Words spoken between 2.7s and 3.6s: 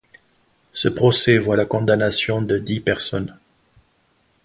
personnes.